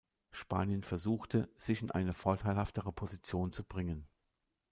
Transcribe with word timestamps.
Spanien 0.31 0.81
versuchte, 0.81 1.47
sich 1.59 1.83
in 1.83 1.91
eine 1.91 2.13
vorteilhaftere 2.15 2.91
Position 2.91 3.51
zu 3.51 3.63
bringen. 3.63 4.07